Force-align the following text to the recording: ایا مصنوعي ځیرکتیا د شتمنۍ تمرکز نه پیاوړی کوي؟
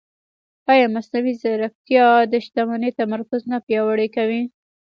ایا 0.71 0.87
مصنوعي 0.95 1.33
ځیرکتیا 1.41 2.07
د 2.31 2.33
شتمنۍ 2.45 2.91
تمرکز 2.99 3.41
نه 3.51 3.57
پیاوړی 3.65 4.07
کوي؟ 4.15 4.41